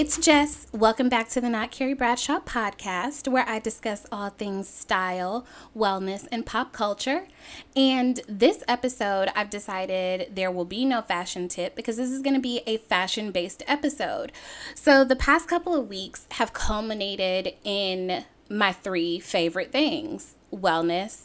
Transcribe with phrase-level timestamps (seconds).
[0.00, 0.66] it's Jess.
[0.72, 5.44] Welcome back to the Not Carrie Bradshaw podcast, where I discuss all things style,
[5.76, 7.28] wellness, and pop culture.
[7.76, 12.32] And this episode, I've decided there will be no fashion tip because this is going
[12.32, 14.32] to be a fashion based episode.
[14.74, 21.24] So, the past couple of weeks have culminated in my three favorite things wellness,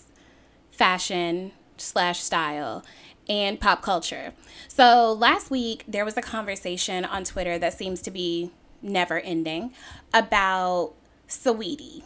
[0.70, 2.84] fashion, slash style
[3.28, 4.34] and pop culture.
[4.68, 8.52] So last week, there was a conversation on Twitter that seems to be
[8.86, 9.74] never ending
[10.14, 10.94] about
[11.28, 12.04] Saweetie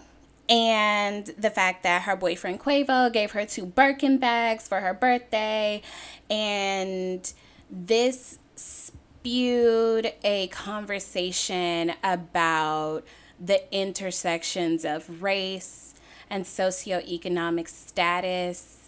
[0.50, 5.82] and the fact that her boyfriend Quavo gave her two Birkin bags for her birthday.
[6.30, 7.32] And
[7.70, 13.04] this spewed a conversation about
[13.40, 15.94] the intersections of race
[16.30, 18.79] and socioeconomic status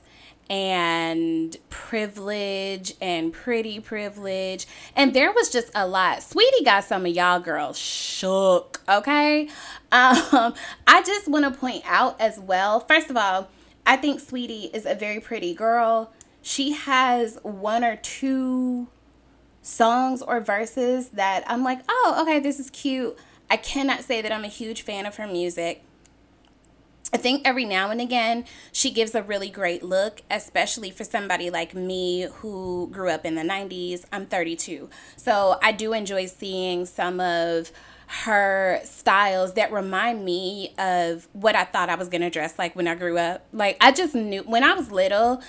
[0.52, 4.68] and privilege and pretty privilege.
[4.98, 6.20] And there was just a lot.
[6.20, 9.48] Saweetie got some of y'all girls shook, okay?
[9.94, 10.54] Um,
[10.86, 13.50] I just want to point out as well, first of all,
[13.86, 16.12] I think Saweetie is a very pretty girl.
[16.42, 18.90] She has one or two
[19.62, 23.18] songs or verses that I'm like, oh, okay, this is cute.
[23.50, 25.84] I cannot say that I'm a huge fan of her music.
[27.14, 31.50] I think every now and again she gives a really great look, especially for somebody
[31.50, 34.06] like me who grew up in the 90s.
[34.12, 34.90] I'm 32.
[35.18, 37.72] So I do enjoy seeing some of
[38.24, 42.76] her styles that remind me of what I thought I was going to dress like
[42.76, 43.46] when I grew up.
[43.54, 45.42] Like I just knew when I was little,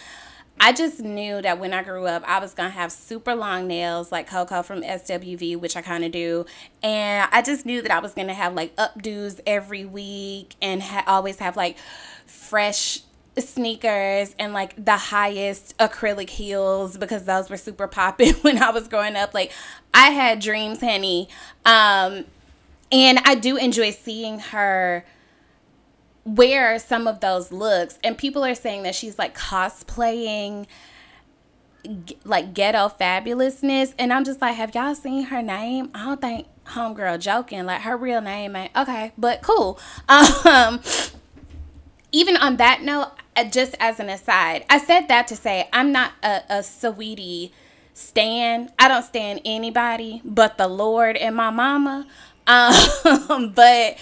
[0.65, 4.13] I just knew that when I grew up, I was gonna have super long nails
[4.13, 6.47] like Coco from SWV, which I kind of do,
[6.85, 11.03] and I just knew that I was gonna have like updos every week and ha-
[11.09, 11.77] always have like
[12.27, 13.01] fresh
[13.37, 18.87] sneakers and like the highest acrylic heels because those were super popping when I was
[18.87, 19.35] growing up.
[19.35, 19.51] Like
[19.93, 21.29] I had dreams, honey,
[21.65, 22.25] um,
[22.93, 25.05] and I do enjoy seeing her
[26.25, 27.99] wear some of those looks.
[28.05, 30.67] And people are saying that she's like cosplaying
[32.25, 33.95] like ghetto fabulousness.
[33.99, 35.91] And i'm just like have y'all seen her name?
[35.95, 37.67] I don't think homegirl joking.
[37.67, 39.79] Like her real name ain't okay but cool.
[40.09, 40.81] Um
[42.13, 45.91] even on that note uh, just as an aside i said that to say i'm
[45.91, 47.51] not a, a Saweetie
[47.95, 52.07] stand i don't stand anybody but the lord and my mama.
[52.47, 53.97] Um but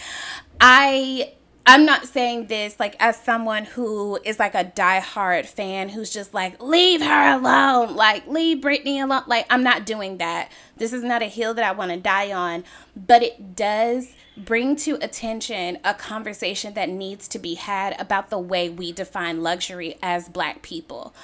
[0.60, 1.32] i
[1.70, 6.34] I'm not saying this like as someone who is like a diehard fan who's just
[6.34, 9.22] like, leave her alone, like, leave Britney alone.
[9.28, 10.50] Like, I'm not doing that.
[10.78, 12.64] This is not a hill that I want to die on,
[12.96, 18.38] but it does bring to attention a conversation that needs to be had about the
[18.40, 21.14] way we define luxury as Black people.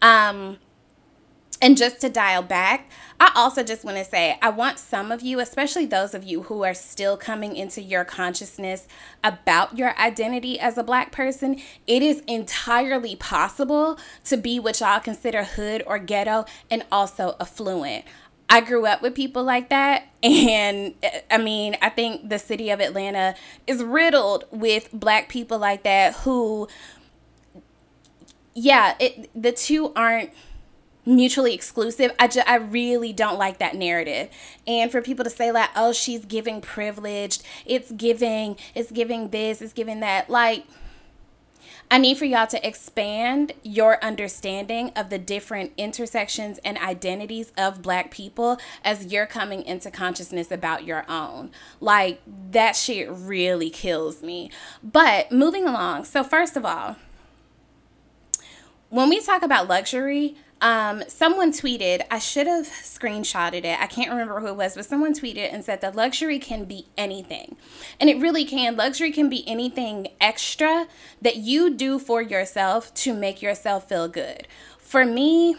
[0.00, 0.58] Um,
[1.62, 5.22] and just to dial back, I also just want to say I want some of
[5.22, 8.86] you, especially those of you who are still coming into your consciousness
[9.24, 15.00] about your identity as a black person, it is entirely possible to be what y'all
[15.00, 18.04] consider hood or ghetto and also affluent.
[18.48, 20.08] I grew up with people like that.
[20.22, 23.34] And eh, I mean, I think the city of Atlanta
[23.66, 26.68] is riddled with black people like that who,
[28.54, 30.30] yeah, it, the two aren't
[31.06, 32.12] mutually exclusive.
[32.18, 34.28] I, I really don't like that narrative.
[34.66, 39.62] And for people to say like, oh, she's giving privileged, it's giving, it's giving this,
[39.62, 40.28] it's giving that.
[40.28, 40.64] Like,
[41.88, 47.80] I need for y'all to expand your understanding of the different intersections and identities of
[47.80, 51.52] black people as you're coming into consciousness about your own.
[51.80, 54.50] Like, that shit really kills me.
[54.82, 56.06] But moving along.
[56.06, 56.96] So, first of all,
[58.90, 63.78] when we talk about luxury, um, someone tweeted, I should have screenshotted it.
[63.78, 66.86] I can't remember who it was, but someone tweeted and said that luxury can be
[66.96, 67.56] anything.
[68.00, 68.74] And it really can.
[68.74, 70.86] Luxury can be anything extra
[71.20, 74.48] that you do for yourself to make yourself feel good.
[74.78, 75.56] For me,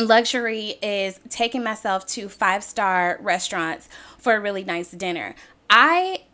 [0.00, 5.36] luxury is taking myself to five star restaurants for a really nice dinner.
[5.68, 6.24] I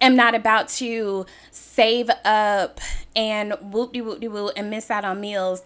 [0.00, 2.80] am not about to save up
[3.14, 5.62] and whoop de whoop de whoop and miss out on meals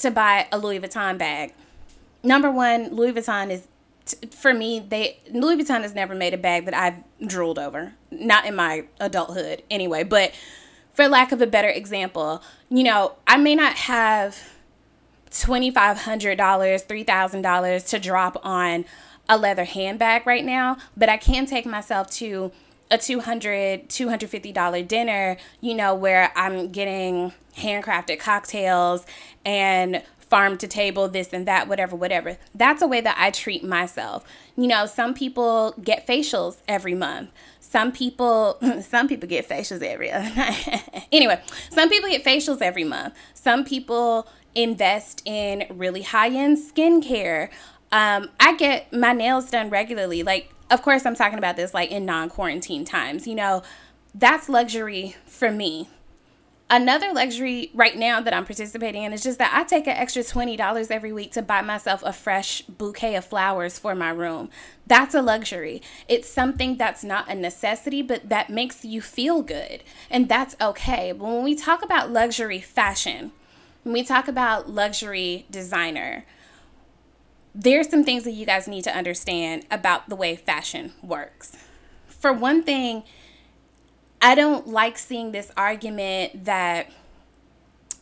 [0.00, 1.54] to buy a Louis Vuitton bag.
[2.22, 3.66] Number one, Louis Vuitton is
[4.30, 7.94] for me they Louis Vuitton has never made a bag that I've drooled over.
[8.10, 10.32] Not in my adulthood anyway, but
[10.92, 14.50] for lack of a better example, you know, I may not have
[15.30, 18.84] $2500, $3000 to drop on
[19.28, 22.50] a leather handbag right now, but I can take myself to
[22.90, 29.06] a 200 $250 dinner, you know, where I'm getting handcrafted cocktails
[29.44, 32.38] and farm to table, this and that, whatever, whatever.
[32.54, 34.24] That's a way that I treat myself.
[34.56, 37.30] You know, some people get facials every month.
[37.58, 41.08] Some people, some people get facials every other night.
[41.12, 41.42] anyway.
[41.70, 43.14] Some people get facials every month.
[43.34, 47.50] Some people invest in really high end skincare.
[47.92, 50.22] Um, I get my nails done regularly.
[50.22, 53.26] Like, of course, I'm talking about this like in non quarantine times.
[53.26, 53.62] You know,
[54.14, 55.88] that's luxury for me
[56.72, 60.22] Another luxury right now that I'm participating in is just that I take an extra
[60.22, 64.50] $20 every week to buy myself a fresh bouquet of flowers for my room.
[64.86, 65.82] That's a luxury.
[66.06, 69.82] It's something that's not a necessity, but that makes you feel good.
[70.08, 71.10] And that's okay.
[71.10, 73.32] But when we talk about luxury fashion,
[73.82, 76.24] when we talk about luxury designer,
[77.54, 81.56] there's some things that you guys need to understand about the way fashion works.
[82.06, 83.02] For one thing,
[84.22, 86.90] I don't like seeing this argument that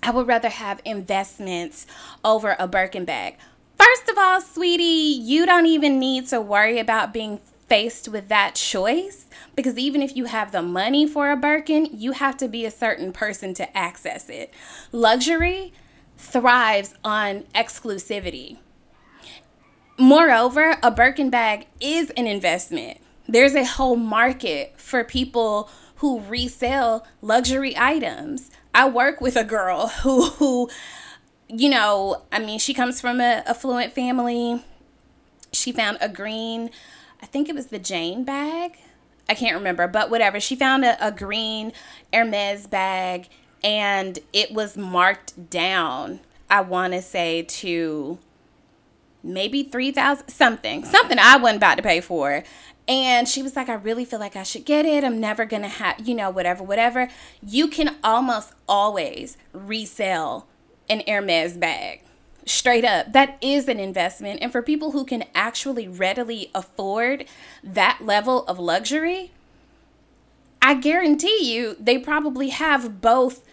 [0.03, 1.87] I would rather have investments
[2.25, 3.37] over a Birkin bag.
[3.79, 8.55] First of all, sweetie, you don't even need to worry about being faced with that
[8.55, 12.65] choice because even if you have the money for a Birkin, you have to be
[12.65, 14.53] a certain person to access it.
[14.91, 15.73] Luxury
[16.17, 18.59] thrives on exclusivity.
[20.01, 23.01] Moreover, a Birkin bag is an investment.
[23.27, 28.49] There's a whole market for people who resell luxury items.
[28.73, 30.71] I work with a girl who, who
[31.49, 34.63] you know, I mean, she comes from a affluent family.
[35.53, 36.71] She found a green,
[37.21, 38.79] I think it was the Jane bag.
[39.29, 40.39] I can't remember, but whatever.
[40.39, 41.73] She found a, a green
[42.13, 43.29] Hermes bag
[43.65, 48.21] and it was marked down, I want to say, to
[49.23, 52.45] maybe 3000 something something i wasn't about to pay for
[52.89, 55.05] and she was like, I really feel like I should get it.
[55.05, 57.09] I'm never to have, you know, whatever, whatever.
[57.43, 60.47] You can almost always resell
[60.89, 62.01] an Hermes bag.
[62.47, 64.41] Straight up, that is an investment.
[64.41, 67.27] And for people who can actually readily afford
[67.63, 69.33] that level of luxury,
[70.63, 73.45] I guarantee you they probably have both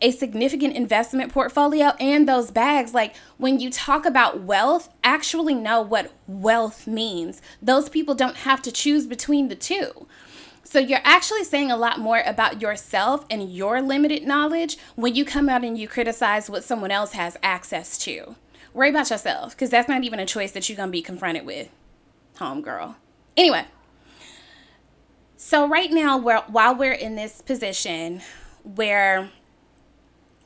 [0.00, 2.94] a significant investment portfolio and those bags.
[2.94, 7.42] Like when you talk about wealth, actually know what wealth means.
[7.60, 10.06] Those people don't have to choose between the two.
[10.62, 15.24] So you're actually saying a lot more about yourself and your limited knowledge when you
[15.24, 18.36] come out and you criticize what someone else has access to.
[18.72, 21.44] Worry about yourself because that's not even a choice that you're going to be confronted
[21.44, 21.70] with,
[22.36, 22.94] homegirl.
[23.36, 23.64] Anyway,
[25.36, 28.20] so right now, we're, while we're in this position
[28.62, 29.30] where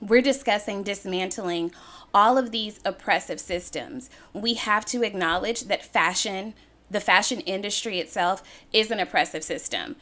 [0.05, 1.73] we're discussing dismantling
[2.13, 4.11] all of these oppressive systems.
[4.33, 6.55] We have to acknowledge that fashion,
[6.91, 8.43] the fashion industry itself,
[8.73, 9.97] is an oppressive system.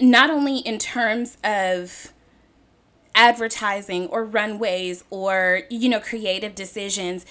[0.00, 2.12] Not only in terms of
[3.14, 7.24] advertising or runways or, you know, creative decisions,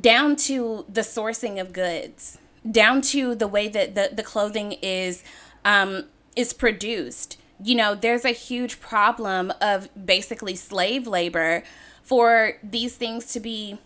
[0.00, 2.38] down to the sourcing of goods,
[2.68, 5.22] down to the way that the, the clothing is
[5.64, 6.04] um,
[6.36, 11.62] is produced you know, there's a huge problem of basically slave labor
[12.02, 13.78] for these things to be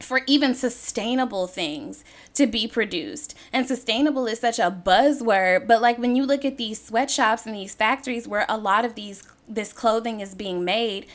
[0.00, 2.04] for even sustainable things
[2.34, 3.34] to be produced.
[3.52, 7.54] And sustainable is such a buzzword, but like when you look at these sweatshops and
[7.54, 11.06] these factories where a lot of these this clothing is being made,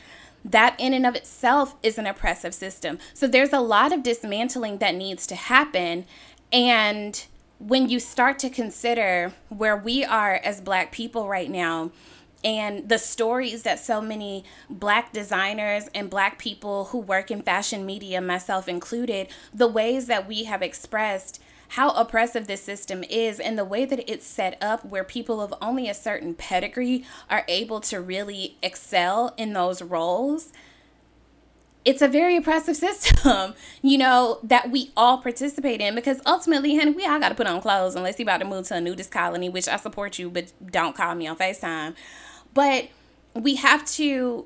[0.46, 2.98] that in and of itself is an oppressive system.
[3.14, 6.06] So there's a lot of dismantling that needs to happen
[6.52, 7.26] and
[7.60, 11.92] when you start to consider where we are as black people right now
[12.44, 17.86] and the stories that so many black designers and black people who work in fashion
[17.86, 21.42] media, myself included, the ways that we have expressed
[21.74, 25.54] how oppressive this system is and the way that it's set up where people of
[25.62, 30.52] only a certain pedigree are able to really excel in those roles
[31.90, 36.92] it's a very oppressive system, you know, that we all participate in because ultimately, honey,
[36.92, 39.10] we all got to put on clothes unless you're about to move to a nudist
[39.12, 41.96] colony, which I support you, but don't call me on FaceTime.
[42.54, 42.90] But
[43.34, 44.46] we have to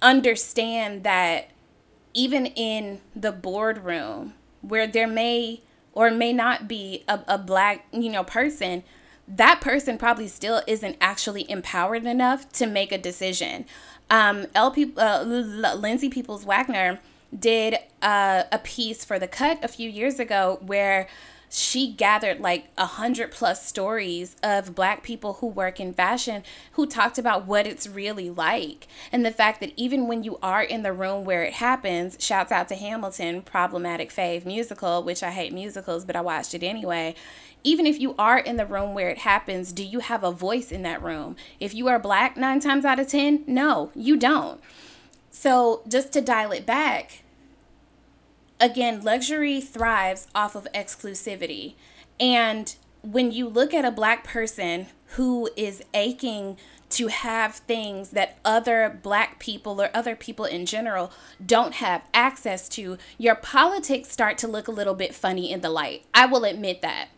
[0.00, 1.50] understand that
[2.14, 5.60] even in the boardroom where there may
[5.92, 8.82] or may not be a, a black, you know, person,
[9.28, 13.66] that person probably still isn't actually empowered enough to make a decision.
[14.10, 16.98] Um, LP, uh, Lindsay Peoples Wagner
[17.36, 21.08] did uh, a piece for The Cut a few years ago where
[21.54, 26.42] she gathered like a hundred plus stories of black people who work in fashion
[26.72, 28.86] who talked about what it's really like.
[29.12, 32.50] And the fact that even when you are in the room where it happens shouts
[32.50, 37.14] out to hamilton problematic fave musical which i hate musicals but i watched it anyway
[37.64, 40.72] even if you are in the room where it happens do you have a voice
[40.72, 44.60] in that room if you are black nine times out of ten no you don't
[45.30, 47.22] so just to dial it back
[48.62, 51.74] again, luxury thrives off of exclusivity.
[52.18, 56.56] And when you look at a black person who is aching
[56.90, 61.10] to have things that other black people or other people in general
[61.44, 65.70] don't have access to, your politics start to look a little bit funny in the
[65.70, 66.04] light.
[66.14, 67.08] I will admit that.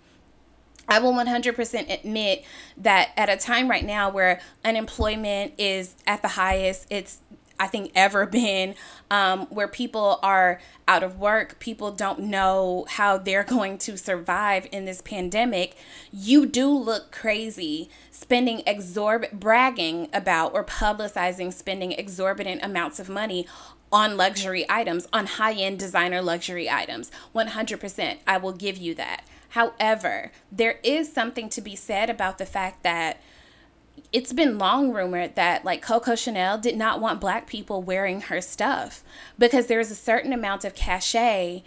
[0.89, 2.45] I will 100% admit
[2.77, 7.21] that at a time right now where unemployment is at the highest it's
[7.59, 8.75] I think ever been,
[9.11, 14.67] um, where people are out of work, people don't know how they're going to survive
[14.71, 15.77] in this pandemic,
[16.13, 23.47] you do look crazy spending exorbitant, bragging about or publicizing spending exorbitant amounts of money
[23.95, 27.13] on luxury items, on high end designer luxury items.
[27.33, 28.19] 100%.
[28.27, 29.25] I will give you that.
[29.51, 33.21] However, there is something to be said about the fact that
[34.13, 38.41] it's been long rumored that like Coco Chanel did not want black people wearing her
[38.41, 39.05] stuff
[39.39, 41.63] because there's a certain amount of cachet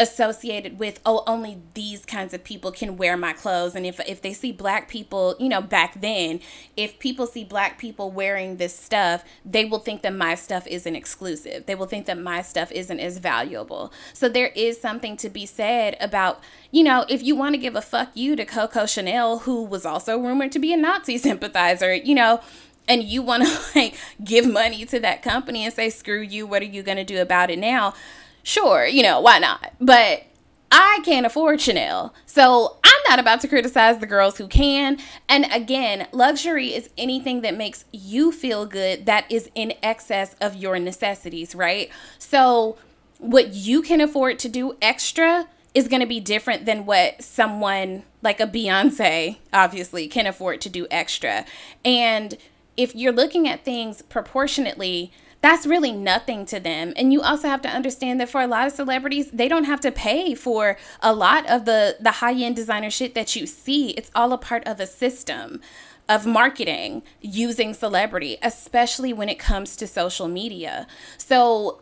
[0.00, 3.76] associated with oh only these kinds of people can wear my clothes.
[3.76, 6.40] And if if they see black people you know back then
[6.76, 10.96] if people see black people wearing this stuff they will think that my stuff isn't
[10.96, 11.66] exclusive.
[11.66, 13.92] They will think that my stuff isn't as valuable.
[14.14, 17.76] So there is something to be said about you know if you want to give
[17.76, 21.94] a fuck you to Coco Chanel who was also rumored to be a Nazi sympathizer
[21.94, 22.40] you know
[22.88, 26.62] and you want to like give money to that company and say screw you what
[26.62, 27.94] are you going to do about it now
[28.42, 29.74] sure, you know, why not?
[29.80, 30.24] But
[30.72, 32.14] I can't afford Chanel.
[32.26, 34.98] So I'm not about to criticize the girls who can.
[35.28, 40.54] And again, luxury is anything that makes you feel good that is in excess of
[40.54, 41.90] your necessities, right?
[42.18, 42.78] So
[43.18, 48.04] what you can afford to do extra is going to be different than what someone
[48.22, 51.44] like a Beyonce obviously can afford to do extra.
[51.84, 52.36] And
[52.76, 56.92] if you're looking at things proportionately, that's really nothing to them.
[56.96, 59.80] And you also have to understand that for a lot of celebrities, they don't have
[59.80, 63.90] to pay for a lot of the the high-end designer shit that you see.
[63.90, 65.60] It's all a part of a system
[66.08, 70.86] of marketing using celebrity, especially when it comes to social media.
[71.16, 71.80] So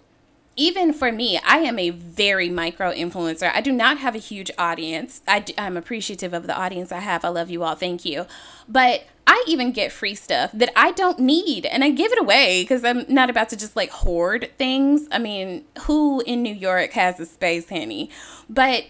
[0.54, 3.50] even for me, I am a very micro influencer.
[3.54, 5.22] I do not have a huge audience.
[5.26, 7.24] I am appreciative of the audience I have.
[7.24, 7.76] I love you all.
[7.76, 8.26] Thank you.
[8.68, 12.62] But I even get free stuff that I don't need and I give it away
[12.62, 15.06] because I'm not about to just like hoard things.
[15.12, 18.08] I mean, who in New York has a space, Henny?
[18.48, 18.86] But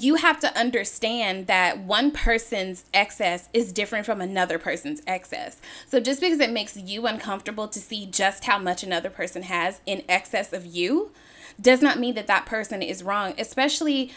[0.00, 5.60] you have to understand that one person's excess is different from another person's excess.
[5.86, 9.80] So just because it makes you uncomfortable to see just how much another person has
[9.86, 11.12] in excess of you
[11.60, 14.10] does not mean that that person is wrong, especially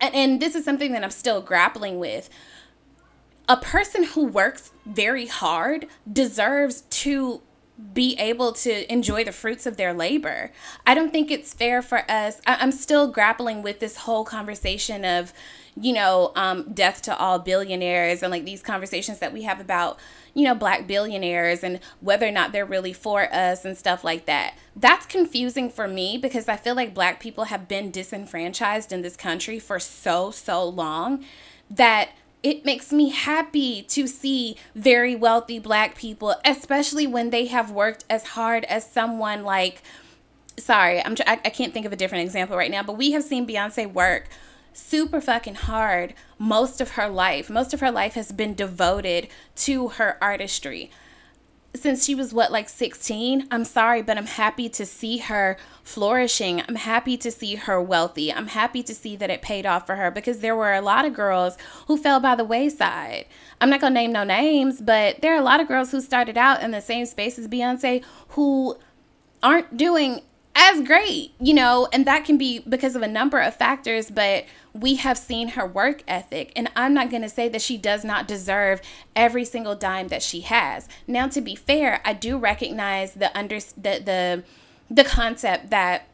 [0.00, 2.28] and this is something that I'm still grappling with
[3.48, 7.42] a person who works very hard deserves to
[7.92, 10.52] be able to enjoy the fruits of their labor.
[10.86, 12.40] I don't think it's fair for us.
[12.46, 15.32] I- am still grappling with this whole conversation of,
[15.78, 19.98] you know, um, death to all billionaires and like these conversations that we have about,
[20.34, 24.24] you know, black billionaires and whether or not they're really for us and stuff like
[24.26, 24.54] that.
[24.76, 29.16] That's confusing for me because I feel like black people have been disenfranchised in this
[29.16, 31.24] country for so, so long
[31.68, 32.10] that
[32.44, 38.04] it makes me happy to see very wealthy black people, especially when they have worked
[38.10, 39.82] as hard as someone like,
[40.58, 43.24] sorry, I'm I, I can't think of a different example right now, but we have
[43.24, 44.28] seen Beyonce work
[44.74, 47.48] super fucking hard most of her life.
[47.48, 50.90] Most of her life has been devoted to her artistry
[51.74, 56.62] since she was what like 16 i'm sorry but i'm happy to see her flourishing.
[56.66, 58.32] I'm happy to see her wealthy.
[58.32, 61.04] I'm happy to see that it paid off for her because there were a lot
[61.04, 63.26] of girls who fell by the wayside.
[63.60, 66.38] I'm not gonna name no names but there are a lot of girls who started
[66.38, 68.76] out in the same space as beyonce who
[69.42, 70.22] aren't doing
[70.56, 74.44] as great, you know, and that can be because of a number of factors, but
[74.72, 76.52] we have seen her work ethic.
[76.54, 78.80] And I'm not going to say that she does not deserve
[79.16, 80.88] every single dime that she has.
[81.06, 84.44] Now, to be fair, I do recognize the under the the,
[84.88, 86.06] the concept that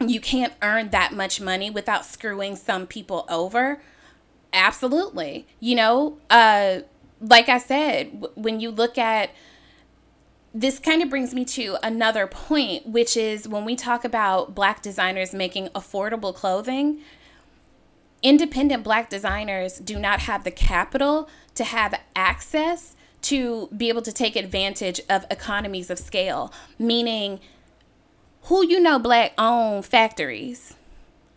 [0.00, 3.80] you can't earn that much money without screwing some people over.
[4.52, 5.46] Absolutely.
[5.58, 6.80] You know, uh,
[7.20, 9.30] like I said, when you look at
[10.54, 14.80] this kind of brings me to another point, which is when we talk about black
[14.80, 17.00] designers making affordable clothing,
[18.22, 24.12] independent black designers do not have the capital to have access to be able to
[24.12, 27.40] take advantage of economies of scale, meaning
[28.42, 30.76] who you know black owned factories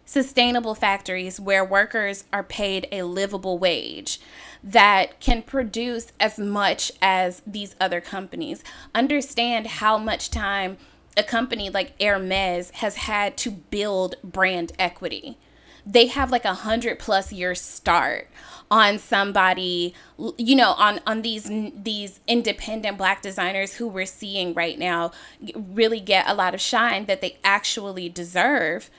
[0.08, 4.20] sustainable factories where workers are paid a livable wage
[4.64, 8.64] that can produce as much as these other companies.
[8.96, 10.78] Understand how much time
[11.18, 15.38] a company like Hermes has had to build brand equity.
[15.86, 18.30] They have like a hundred plus year start
[18.70, 19.94] on somebody
[20.38, 25.10] you know on on these these independent black designers who we're seeing right now
[25.56, 28.90] really get a lot of shine that they actually deserve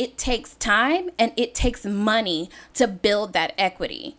[0.00, 4.16] it takes time and it takes money to build that equity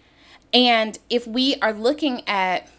[0.54, 2.70] and if we are looking at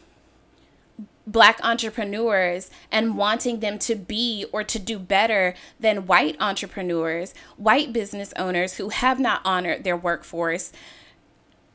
[1.26, 7.92] black entrepreneurs and wanting them to be or to do better than white entrepreneurs, white
[7.92, 10.72] business owners who have not honored their workforce.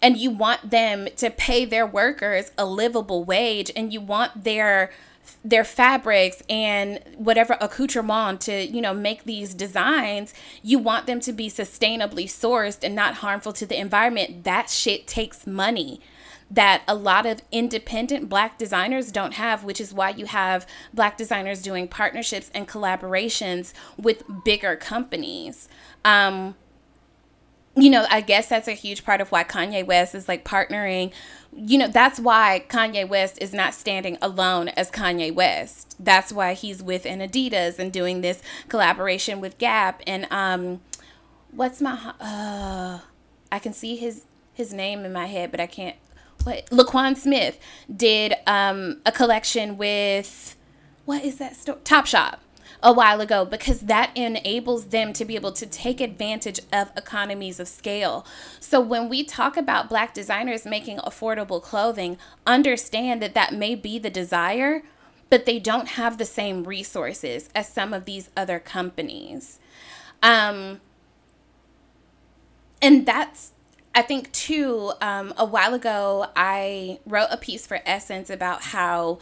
[0.01, 4.89] And you want them to pay their workers a livable wage and you want their
[5.43, 11.31] their fabrics and whatever accoutrement to you know make these designs you want them to
[11.33, 15.99] be sustainably sourced and not harmful to the environment that shit takes money
[16.51, 21.15] that a lot of independent black designers don't have, which is why you have black
[21.17, 25.69] designers doing partnerships and collaborations with bigger companies.
[26.03, 26.55] Um,
[27.75, 31.13] you know, I guess that's a huge part of why Kanye West is like partnering.
[31.55, 35.95] You know, that's why Kanye West is not standing alone as Kanye West.
[35.99, 40.01] That's why he's with an Adidas and doing this collaboration with Gap.
[40.05, 40.81] And um,
[41.51, 42.99] what's my uh,
[43.51, 45.95] I can see his his name in my head, but I can't
[46.43, 47.57] what Laquan Smith
[47.93, 50.57] did um, a collection with
[51.05, 51.77] what is that store?
[51.77, 52.39] Topshop
[52.83, 57.59] a while ago because that enables them to be able to take advantage of economies
[57.59, 58.25] of scale.
[58.59, 63.99] So when we talk about black designers making affordable clothing, understand that that may be
[63.99, 64.83] the desire,
[65.29, 69.59] but they don't have the same resources as some of these other companies.
[70.23, 70.81] Um
[72.81, 73.51] and that's
[73.93, 79.19] I think too, um, a while ago, I wrote a piece for Essence about how,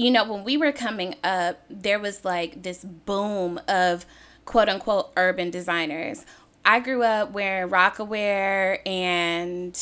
[0.00, 4.06] you know, when we were coming up, there was like this boom of
[4.46, 6.24] quote unquote urban designers.
[6.64, 9.74] I grew up wearing Rocawear and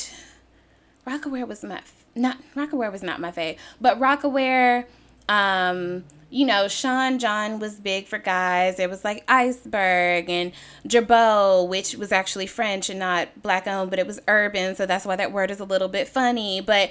[1.06, 1.82] Rocawear was my
[2.16, 4.86] not Rocawear was not my fave, but Rocawear,
[5.28, 8.76] um, you know, Sean John was big for guys.
[8.76, 10.50] There was like Iceberg and
[10.88, 14.74] Girbaud, which was actually French and not black owned, but it was urban.
[14.74, 16.60] So that's why that word is a little bit funny.
[16.60, 16.90] But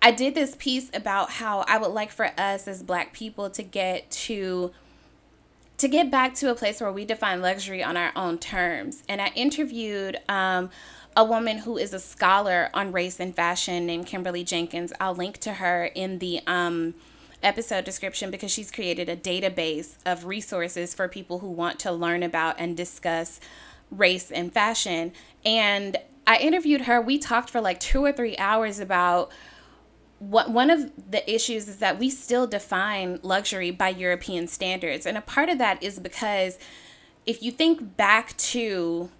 [0.00, 3.62] I did this piece about how I would like for us as black people to
[3.62, 4.72] get to
[5.78, 9.04] to get back to a place where we define luxury on our own terms.
[9.08, 10.70] And I interviewed um,
[11.16, 14.92] a woman who is a scholar on race and fashion named Kimberly Jenkins.
[15.00, 16.94] I'll link to her in the um,
[17.44, 22.24] episode description because she's created a database of resources for people who want to learn
[22.24, 23.38] about and discuss
[23.90, 25.12] race and fashion.
[25.44, 27.00] And I interviewed her.
[27.00, 29.30] We talked for like two or three hours about
[30.18, 35.06] what one of the issues is that we still define luxury by European standards.
[35.06, 36.58] And a part of that is because
[37.24, 39.10] if you think back to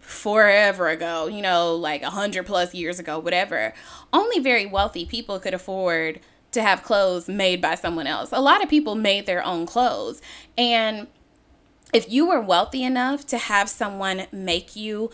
[0.00, 3.74] forever ago, you know, like a hundred plus years ago, whatever,
[4.12, 8.30] only very wealthy people could afford to have clothes made by someone else.
[8.32, 10.22] A lot of people made their own clothes.
[10.56, 11.06] And
[11.92, 15.10] if you were wealthy enough to have someone make you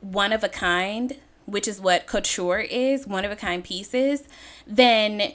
[0.00, 4.24] one of a kind, which is what couture is, one of a kind pieces,
[4.66, 5.32] then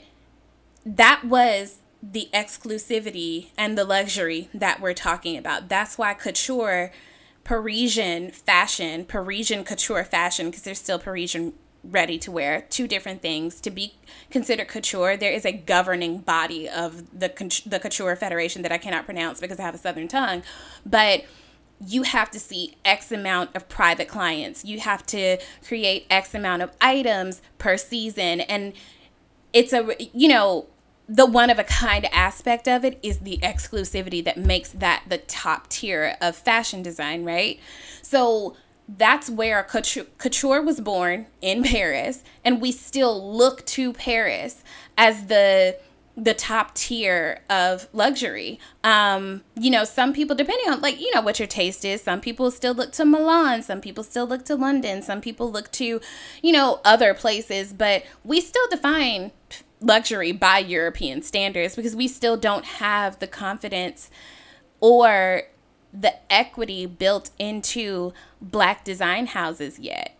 [0.84, 5.68] that was the exclusivity and the luxury that we're talking about.
[5.68, 6.90] That's why couture,
[7.44, 13.60] Parisian fashion, Parisian couture fashion, because there's still Parisian ready to wear two different things
[13.60, 13.94] to be
[14.30, 17.28] considered couture there is a governing body of the
[17.64, 20.42] the couture federation that I cannot pronounce because I have a southern tongue
[20.84, 21.24] but
[21.84, 24.64] you have to see x amount of private clients.
[24.64, 28.40] You have to create x amount of items per season.
[28.40, 28.72] And
[29.52, 30.66] it's a you know
[31.08, 35.18] the one of a kind aspect of it is the exclusivity that makes that the
[35.18, 37.58] top tier of fashion design right?
[38.02, 38.56] So
[38.96, 44.62] that's where couture, couture was born in Paris, and we still look to Paris
[44.96, 45.76] as the
[46.20, 48.60] the top tier of luxury.
[48.84, 52.20] Um, you know, some people, depending on like, you know, what your taste is, some
[52.20, 55.98] people still look to Milan, some people still look to London, some people look to,
[56.42, 59.32] you know, other places, but we still define
[59.80, 64.10] luxury by European standards because we still don't have the confidence
[64.78, 65.44] or
[65.92, 70.14] the equity built into black design houses yet.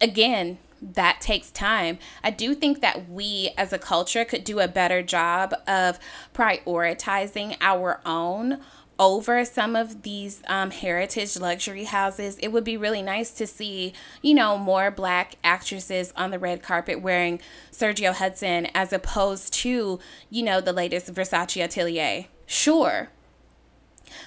[0.00, 1.98] Again, that takes time.
[2.22, 5.98] I do think that we as a culture could do a better job of
[6.34, 8.60] prioritizing our own
[8.98, 13.92] over some of these um, heritage luxury houses, it would be really nice to see,
[14.22, 20.00] you know, more black actresses on the red carpet wearing Sergio Hudson as opposed to,
[20.30, 22.26] you know, the latest Versace Atelier.
[22.46, 23.10] Sure.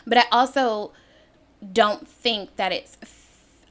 [0.08, 0.94] But I also
[1.74, 2.98] don't think that it's,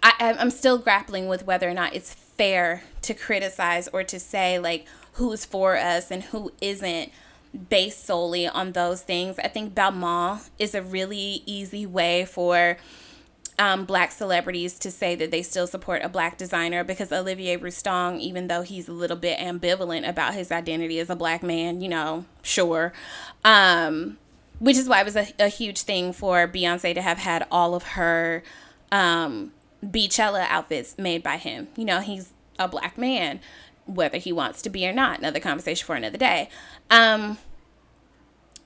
[0.03, 4.59] I, I'm still grappling with whether or not it's fair to criticize or to say,
[4.59, 7.13] like, who's for us and who isn't
[7.69, 9.39] based solely on those things.
[9.39, 12.77] I think Balmain is a really easy way for
[13.59, 18.19] um, black celebrities to say that they still support a black designer because Olivier Rousteing,
[18.21, 21.89] even though he's a little bit ambivalent about his identity as a black man, you
[21.89, 22.93] know, sure.
[23.45, 24.17] Um,
[24.61, 27.75] which is why it was a, a huge thing for Beyonce to have had all
[27.75, 28.43] of her
[28.93, 29.53] um,
[29.85, 31.69] Beychella outfits made by him.
[31.77, 33.41] You know, he's a black man
[33.87, 35.19] whether he wants to be or not.
[35.19, 36.49] Another conversation for another day.
[36.91, 37.39] Um,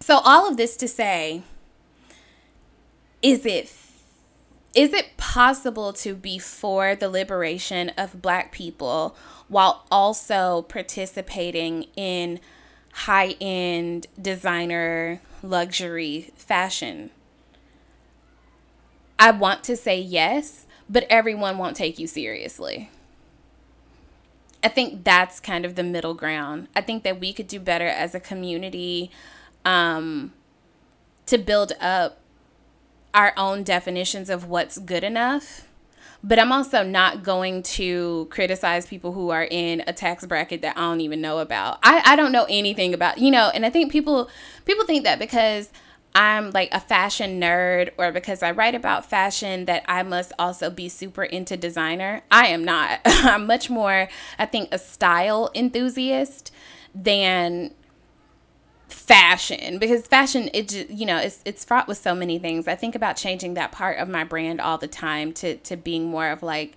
[0.00, 1.42] so all of this to say,
[3.22, 3.72] is it
[4.74, 12.40] is it possible to be for the liberation of black people while also participating in
[12.92, 17.10] high end designer luxury fashion?
[19.16, 22.90] I want to say yes, but everyone won't take you seriously.
[24.62, 26.68] I think that's kind of the middle ground.
[26.74, 29.10] I think that we could do better as a community
[29.64, 30.32] um,
[31.26, 32.18] to build up
[33.12, 35.68] our own definitions of what's good enough.
[36.22, 40.76] But I'm also not going to criticize people who are in a tax bracket that
[40.78, 41.78] I don't even know about.
[41.82, 44.30] I, I don't know anything about, you know, and I think people
[44.64, 45.70] people think that because
[46.14, 50.70] I'm like a fashion nerd or because I write about fashion that I must also
[50.70, 52.22] be super into designer.
[52.30, 53.00] I am not.
[53.04, 56.52] I'm much more, I think, a style enthusiast
[56.94, 57.72] than
[58.88, 62.94] fashion because fashion it you know it's it's fraught with so many things i think
[62.94, 66.42] about changing that part of my brand all the time to to being more of
[66.42, 66.76] like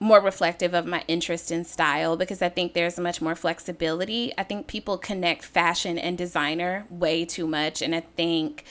[0.00, 4.32] more reflective of my interest in style because I think there's much more flexibility.
[4.38, 7.82] I think people connect fashion and designer way too much.
[7.82, 8.64] And I think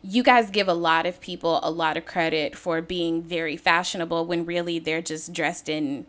[0.00, 4.26] you guys give a lot of people a lot of credit for being very fashionable
[4.26, 6.06] when really they're just dressed in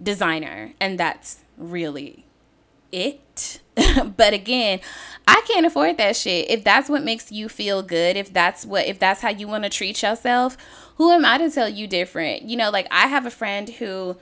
[0.00, 0.74] designer.
[0.78, 2.26] And that's really
[2.92, 3.60] it.
[4.16, 4.80] but again,
[5.26, 6.50] I can't afford that shit.
[6.50, 9.64] If that's what makes you feel good, if that's what if that's how you want
[9.64, 10.56] to treat yourself,
[10.96, 12.42] who am I to tell you different?
[12.42, 14.16] You know, like I have a friend who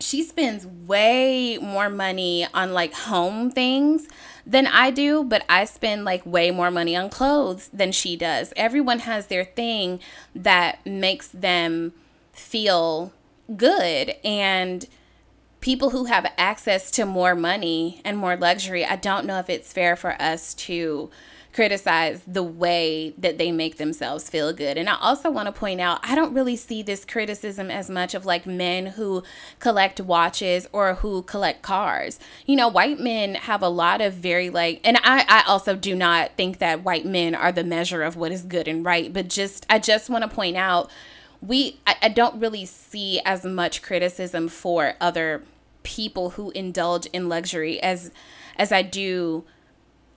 [0.00, 4.06] she spends way more money on like home things
[4.46, 8.52] than I do, but I spend like way more money on clothes than she does.
[8.56, 10.00] Everyone has their thing
[10.34, 11.92] that makes them
[12.32, 13.12] feel
[13.56, 14.86] good and
[15.60, 19.72] people who have access to more money and more luxury, I don't know if it's
[19.72, 21.10] fair for us to
[21.52, 24.76] criticize the way that they make themselves feel good.
[24.76, 28.14] And I also want to point out, I don't really see this criticism as much
[28.14, 29.22] of like men who
[29.58, 32.18] collect watches or who collect cars.
[32.46, 35.94] You know, white men have a lot of very like, and I, I also do
[35.94, 39.28] not think that white men are the measure of what is good and right, but
[39.28, 40.90] just, I just want to point out
[41.40, 45.44] we I, I don't really see as much criticism for other
[45.82, 48.10] people who indulge in luxury as
[48.56, 49.44] as I do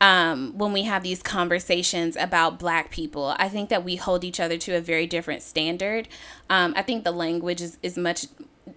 [0.01, 3.35] um, when we have these conversations about black people.
[3.37, 6.09] I think that we hold each other to a very different standard.
[6.49, 8.25] Um, I think the language is, is much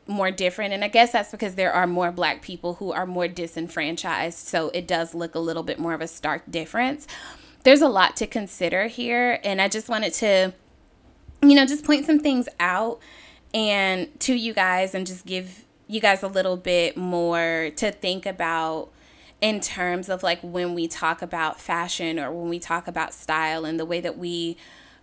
[0.06, 0.74] more different.
[0.74, 4.38] And I guess that's because there are more black people who are more disenfranchised.
[4.38, 7.06] So it does look a little bit more of a stark difference.
[7.62, 9.40] There's a lot to consider here.
[9.42, 10.52] And I just wanted to
[11.42, 13.00] you know, just point some things out
[13.52, 18.26] and to you guys and just give you guys a little bit more to think
[18.26, 18.90] about
[19.40, 23.64] in terms of like when we talk about fashion or when we talk about style
[23.64, 24.56] and the way that we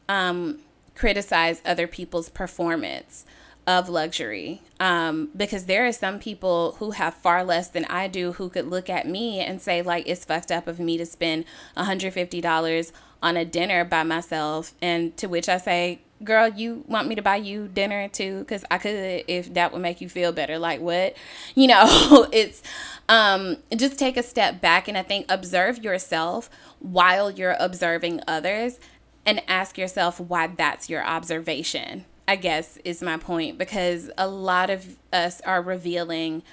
[0.09, 0.59] um,
[0.95, 3.25] criticize other people's performance
[3.67, 4.61] of luxury.
[4.79, 8.67] Um, because there are some people who have far less than I do who could
[8.67, 11.45] look at me and say like it's fucked up of me to spend
[11.77, 12.91] $150
[13.21, 14.73] on a dinner by myself.
[14.81, 18.39] And to which I say girl, you want me to buy you dinner too?
[18.39, 20.57] Because I could if that would make you feel better.
[20.57, 21.15] Like what?
[21.55, 22.61] You know, it's
[23.09, 28.79] um just take a step back and I think observe yourself while you're observing others
[29.25, 32.05] and ask yourself why that's your observation.
[32.27, 36.43] I guess is my point because a lot of us are revealing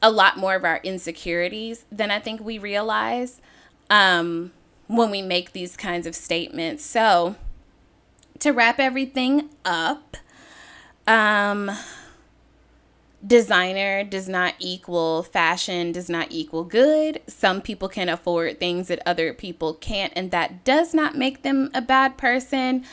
[0.00, 3.40] a lot more of our insecurities than I think we realize
[3.88, 4.52] um,
[4.88, 6.84] when we make these kinds of statements.
[6.84, 7.36] So,
[8.42, 10.16] to wrap everything up,
[11.06, 11.70] um,
[13.24, 17.20] designer does not equal fashion, does not equal good.
[17.28, 21.70] Some people can afford things that other people can't, and that does not make them
[21.72, 22.84] a bad person.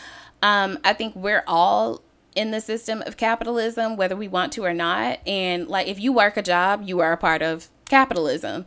[0.41, 2.01] Um, I think we're all
[2.35, 5.19] in the system of capitalism, whether we want to or not.
[5.27, 8.65] And like, if you work a job, you are a part of capitalism.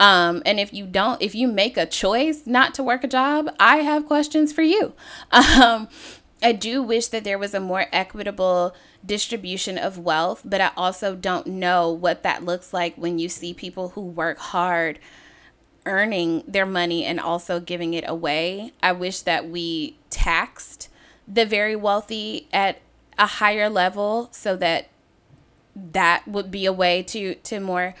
[0.00, 3.48] Um, and if you don't, if you make a choice not to work a job,
[3.60, 4.94] I have questions for you.
[5.32, 5.88] Um,
[6.44, 11.16] I do wish that there was a more equitable distribution of wealth, but I also
[11.16, 14.98] don't know what that looks like when you see people who work hard
[15.86, 18.72] earning their money and also giving it away.
[18.82, 20.90] I wish that we taxed
[21.26, 22.82] the very wealthy at
[23.18, 24.88] a higher level so that
[25.74, 27.94] that would be a way to to more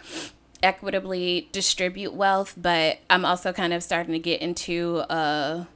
[0.62, 5.66] equitably distribute wealth but i'm also kind of starting to get into a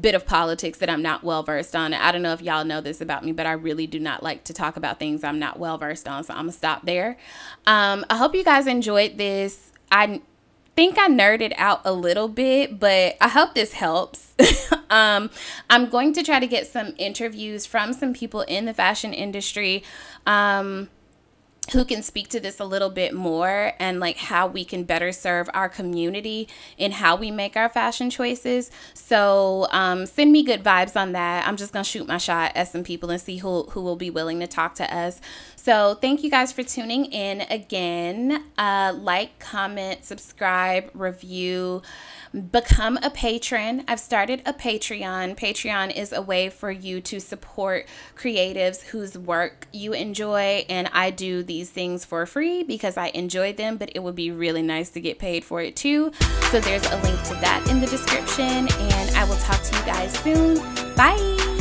[0.00, 2.80] bit of politics that i'm not well versed on i don't know if y'all know
[2.80, 5.58] this about me but i really do not like to talk about things i'm not
[5.58, 7.16] well versed on so i'm gonna stop there
[7.66, 10.20] um, i hope you guys enjoyed this i
[10.76, 14.34] think I nerded out a little bit, but I hope this helps.
[14.90, 15.30] um,
[15.70, 19.82] I'm going to try to get some interviews from some people in the fashion industry.
[20.26, 20.90] Um,
[21.72, 25.12] who can speak to this a little bit more and like how we can better
[25.12, 26.48] serve our community
[26.78, 31.46] in how we make our fashion choices so um, send me good vibes on that
[31.46, 34.10] i'm just gonna shoot my shot at some people and see who, who will be
[34.10, 35.20] willing to talk to us
[35.56, 41.82] so thank you guys for tuning in again uh, like comment subscribe review
[42.36, 43.84] become a patron.
[43.88, 45.36] I've started a Patreon.
[45.36, 50.64] Patreon is a way for you to support creatives whose work you enjoy.
[50.68, 54.30] And I do these things for free because I enjoy them, but it would be
[54.30, 56.12] really nice to get paid for it too.
[56.50, 58.68] So there's a link to that in the description.
[58.68, 60.56] And I will talk to you guys soon.
[60.96, 61.55] Bye.